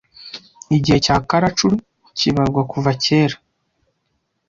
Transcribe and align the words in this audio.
Igihe 0.75 0.97
cya 1.05 1.15
Kalachuri 1.29 1.77
kibarwa 2.17 2.61
kuva 2.71 2.91
cyera 3.03 3.35